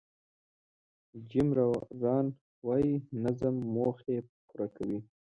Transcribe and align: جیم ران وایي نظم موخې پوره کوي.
جیم 1.29 1.49
ران 2.03 2.27
وایي 2.67 2.93
نظم 3.23 3.55
موخې 3.73 4.17
پوره 4.47 4.67
کوي. 4.75 4.99